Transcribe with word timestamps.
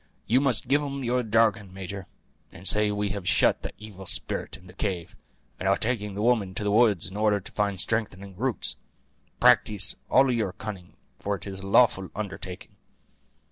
You 0.25 0.41
must 0.41 0.67
give 0.67 0.81
'em 0.81 1.03
your 1.03 1.21
jargon, 1.21 1.71
major; 1.71 2.07
and 2.51 2.67
say 2.67 2.89
that 2.89 2.95
we 2.95 3.09
have 3.09 3.29
shut 3.29 3.61
the 3.61 3.71
evil 3.77 4.07
spirit 4.07 4.57
in 4.57 4.65
the 4.65 4.73
cave, 4.73 5.15
and 5.59 5.69
are 5.69 5.77
taking 5.77 6.15
the 6.15 6.23
woman 6.23 6.55
to 6.55 6.63
the 6.63 6.71
woods 6.71 7.07
in 7.11 7.15
order 7.15 7.39
to 7.39 7.51
find 7.51 7.79
strengthening 7.79 8.35
roots. 8.35 8.77
Practise 9.39 9.95
all 10.09 10.31
your 10.31 10.53
cunning, 10.53 10.95
for 11.19 11.35
it 11.35 11.45
is 11.45 11.59
a 11.59 11.67
lawful 11.67 12.09
undertaking." 12.15 12.71